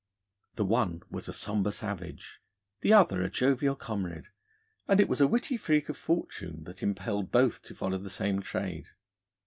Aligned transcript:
The 0.55 0.65
one 0.65 1.03
was 1.11 1.27
a 1.29 1.31
sombre 1.31 1.71
savage, 1.71 2.41
the 2.79 2.91
other 2.91 3.21
a 3.21 3.29
jovial 3.29 3.75
comrade, 3.75 4.29
and 4.87 4.99
it 4.99 5.07
was 5.07 5.21
a 5.21 5.27
witty 5.27 5.57
freak 5.57 5.89
of 5.89 5.95
fortune 5.97 6.63
that 6.63 6.81
impelled 6.81 7.29
both 7.31 7.61
to 7.61 7.75
follow 7.75 7.99
the 7.99 8.09
same 8.09 8.41
trade. 8.41 8.87